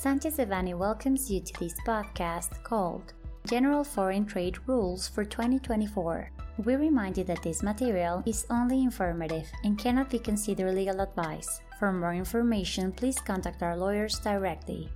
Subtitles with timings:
[0.00, 3.14] Sanchez Devanny welcomes you to this podcast called
[3.48, 6.30] General Foreign Trade Rules for 2024.
[6.64, 11.62] We remind you that this material is only informative and cannot be considered legal advice.
[11.80, 14.88] For more information, please contact our lawyers directly.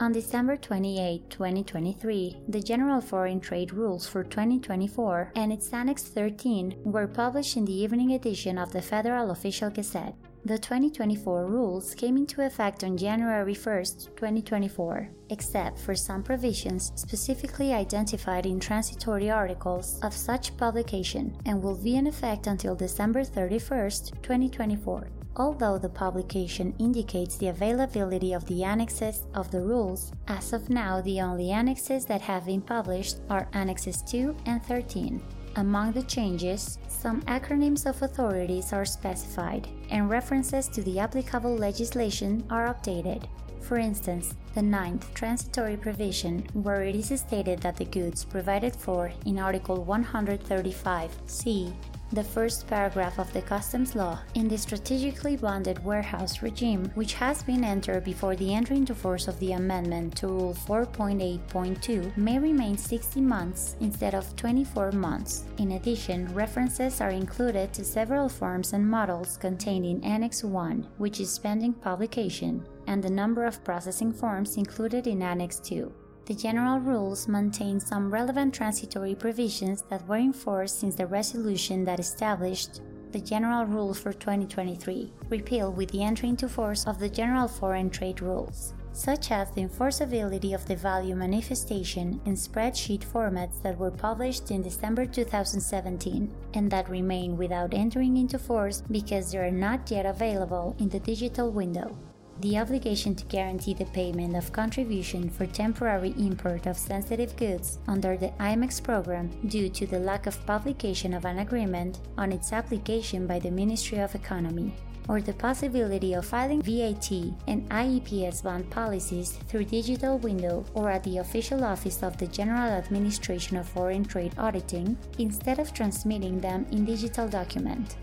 [0.00, 6.74] On December 28, 2023, the General Foreign Trade Rules for 2024 and its Annex 13
[6.84, 10.16] were published in the evening edition of the Federal Official Gazette.
[10.46, 13.84] The 2024 rules came into effect on January 1,
[14.14, 21.82] 2024, except for some provisions specifically identified in transitory articles of such publication, and will
[21.82, 25.08] be in effect until December 31, 2024.
[25.36, 31.00] Although the publication indicates the availability of the annexes of the rules, as of now
[31.00, 35.22] the only annexes that have been published are Annexes 2 and 13.
[35.56, 42.44] Among the changes, some acronyms of authorities are specified, and references to the applicable legislation
[42.50, 43.22] are updated.
[43.60, 49.12] For instance, the ninth transitory provision, where it is stated that the goods provided for
[49.24, 51.72] in Article 135c
[52.12, 57.42] the first paragraph of the customs law in the strategically bonded warehouse regime, which has
[57.42, 62.76] been entered before the entry into force of the amendment to Rule 4.8.2, may remain
[62.76, 65.44] 60 months instead of 24 months.
[65.58, 71.20] In addition, references are included to several forms and models contained in Annex 1, which
[71.20, 75.92] is pending publication, and the number of processing forms included in Annex 2
[76.26, 82.00] the general rules maintain some relevant transitory provisions that were enforced since the resolution that
[82.00, 82.80] established
[83.14, 87.88] the General Rules for 2023, repealed with the entry into force of the General Foreign
[87.88, 93.92] Trade Rules, such as the enforceability of the value manifestation in spreadsheet formats that were
[93.92, 99.88] published in December 2017 and that remain without entering into force because they are not
[99.92, 101.96] yet available in the digital window
[102.40, 108.16] the obligation to guarantee the payment of contribution for temporary import of sensitive goods under
[108.16, 113.26] the IMMEX program due to the lack of publication of an agreement on its application
[113.26, 114.74] by the Ministry of Economy,
[115.08, 117.10] or the possibility of filing VAT
[117.46, 122.70] and IEPS bond policies through digital window or at the official office of the General
[122.70, 127.96] Administration of Foreign Trade Auditing instead of transmitting them in digital document.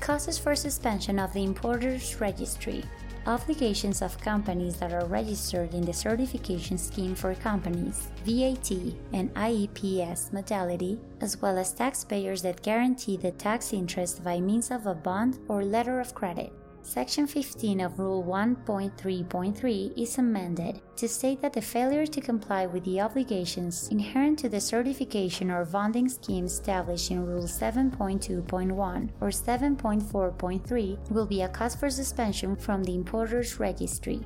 [0.00, 2.84] Causes for suspension of the importer's registry
[3.26, 8.70] obligations of companies that are registered in the certification scheme for companies, VAT
[9.12, 14.86] and IEPS modality, as well as taxpayers that guarantee the tax interest by means of
[14.86, 16.52] a bond or letter of credit.
[16.86, 22.84] Section 15 of Rule 1.3.3 is amended to state that the failure to comply with
[22.84, 31.10] the obligations inherent to the certification or bonding scheme established in Rule 7.2.1 or 7.4.3
[31.10, 34.20] will be a cause for suspension from the importer's registry.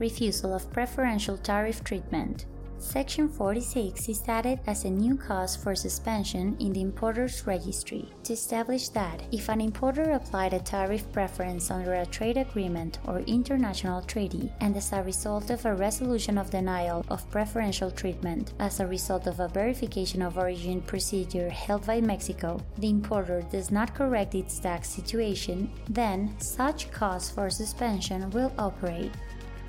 [0.00, 2.46] Refusal of preferential tariff treatment.
[2.82, 8.32] Section 46 is added as a new cause for suspension in the importer's registry to
[8.32, 14.02] establish that if an importer applied a tariff preference under a trade agreement or international
[14.02, 18.86] treaty and as a result of a resolution of denial of preferential treatment as a
[18.86, 24.34] result of a verification of origin procedure held by Mexico, the importer does not correct
[24.34, 29.12] its tax situation, then such cause for suspension will operate.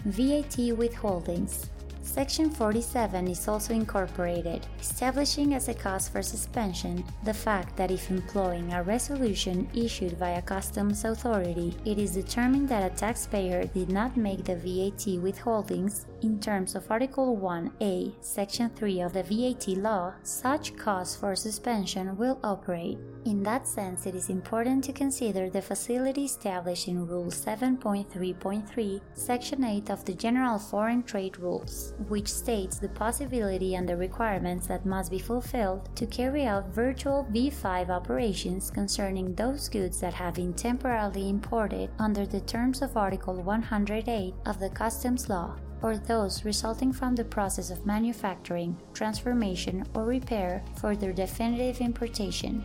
[0.06, 1.70] VAT withholdings
[2.04, 8.12] Section 47 is also incorporated, establishing as a cause for suspension the fact that if
[8.12, 13.90] employing a resolution issued by a customs authority, it is determined that a taxpayer did
[13.90, 19.78] not make the VAT withholdings in terms of Article 1A, Section 3 of the VAT
[19.78, 23.00] law, such cause for suspension will operate.
[23.26, 29.64] In that sense, it is important to consider the facility established in Rule 7.3.3, Section
[29.64, 34.86] 8 of the General Foreign Trade Rules, which states the possibility and the requirements that
[34.86, 40.54] must be fulfilled to carry out virtual V5 operations concerning those goods that have been
[40.54, 46.92] temporarily imported under the terms of Article 108 of the Customs Law or those resulting
[46.92, 52.64] from the process of manufacturing, transformation, or repair for their definitive importation.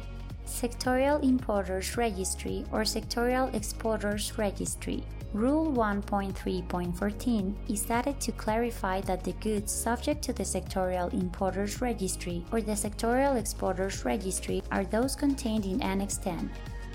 [0.49, 5.05] Sectorial Importers Registry or Sectorial Exporters Registry.
[5.35, 12.45] Rule 1.3.14 is added to clarify that the goods subject to the Sectorial Importers Registry
[12.50, 16.50] or the Sectorial Exporters Registry are those contained in Annex 10.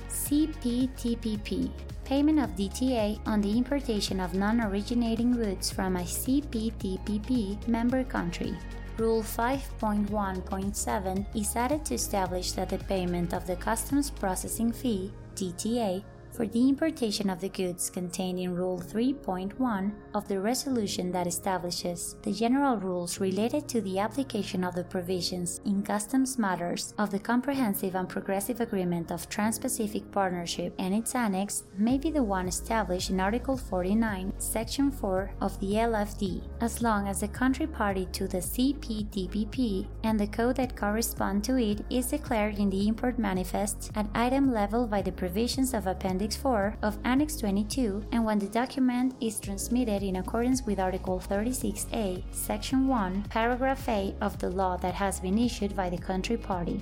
[0.09, 1.69] CPTPP
[2.05, 8.57] Payment of DTA on the importation of non originating goods from a CPTPP member country.
[8.97, 16.03] Rule 5.1.7 is added to establish that the payment of the customs processing fee, DTA,
[16.33, 22.15] for the importation of the goods contained in Rule 3.1 of the resolution that establishes
[22.23, 27.19] the general rules related to the application of the provisions in customs matters of the
[27.19, 32.47] Comprehensive and Progressive Agreement of Trans Pacific Partnership and its annex may be the one
[32.47, 38.07] established in Article 49, Section 4 of the LFD, as long as the country party
[38.11, 43.19] to the CPTPP and the code that correspond to it is declared in the import
[43.19, 48.39] manifest at item level by the provisions of Appendix 4 of Annex 22 and when
[48.39, 54.49] the document is transmitted in accordance with Article 36A, Section 1, Paragraph A of the
[54.49, 56.81] law that has been issued by the country party.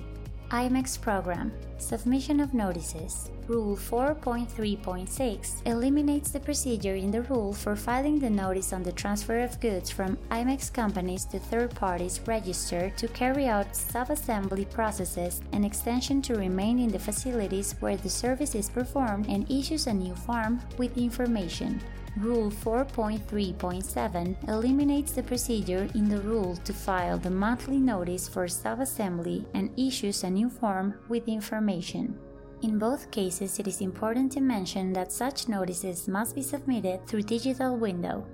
[0.50, 1.50] IMMEX Program
[1.82, 8.72] Submission of Notices Rule 4.3.6 eliminates the procedure in the rule for filing the notice
[8.72, 13.74] on the transfer of goods from IMMEX companies to third parties registered to carry out
[13.74, 19.50] sub-assembly processes and extension to remain in the facilities where the service is performed and
[19.50, 21.80] issues a new form with information.
[22.18, 29.46] Rule 4.3.7 eliminates the procedure in the rule to file the monthly notice for sub-assembly
[29.54, 31.71] and issues a new form with information.
[32.62, 37.22] In both cases, it is important to mention that such notices must be submitted through
[37.22, 38.24] digital window.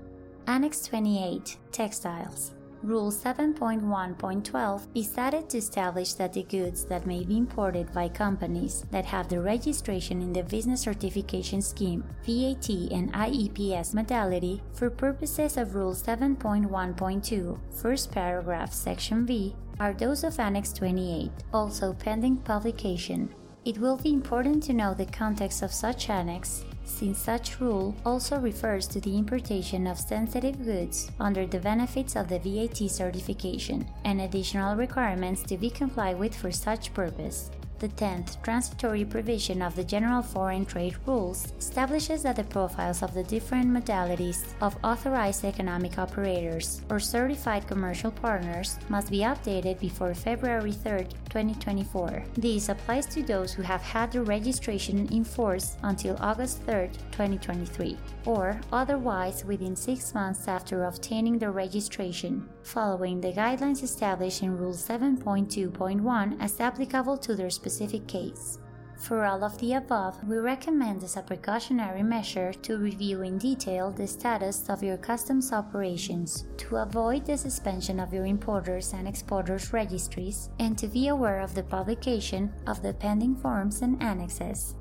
[0.46, 2.52] Annex 28 Textiles
[2.88, 8.86] Rule 7.1.12 is added to establish that the goods that may be imported by companies
[8.90, 15.58] that have the registration in the Business Certification Scheme, VAT, and IEPS modality for purposes
[15.58, 23.28] of Rule 7.1.2, first paragraph, section V, are those of Annex 28, also pending publication.
[23.68, 28.38] It will be important to know the context of such annex since such rule also
[28.38, 34.22] refers to the importation of sensitive goods under the benefits of the VAT certification and
[34.22, 37.50] additional requirements to be complied with for such purpose.
[37.78, 43.14] The 10th transitory provision of the General Foreign Trade Rules establishes that the profiles of
[43.14, 50.12] the different modalities of authorized economic operators or certified commercial partners must be updated before
[50.12, 52.24] February 3, 2024.
[52.34, 57.96] This applies to those who have had their registration in force until August 3, 2023,
[58.26, 64.74] or otherwise within six months after obtaining the registration, following the guidelines established in Rule
[64.74, 68.58] 7.2.1 as applicable to their specific specific case.
[68.98, 73.92] For all of the above, we recommend as a precautionary measure to review in detail
[73.92, 79.72] the status of your customs operations to avoid the suspension of your importers and exporters
[79.72, 84.74] registries and to be aware of the publication of the pending forms and annexes.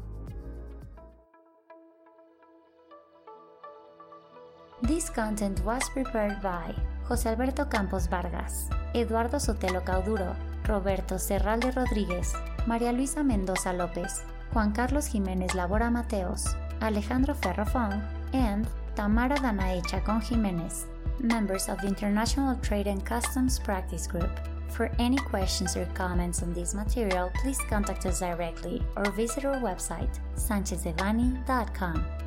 [4.81, 6.74] This content was prepared by
[7.08, 10.36] José Alberto Campos Vargas, Eduardo Sotelo Cauduro,
[10.68, 12.34] Roberto Serralde Rodríguez,
[12.68, 14.24] María Luisa Mendoza López,
[14.54, 18.04] Juan Carlos Jiménez Labora Mateos, Alejandro Ferrofón,
[18.34, 20.86] and Tamara Danae Chacon Jiménez,
[21.19, 24.30] members of the International Trade and Customs Practice Group.
[24.69, 29.62] For any questions or comments on this material, please contact us directly or visit our
[29.62, 32.26] website, sanchezdevanny.com.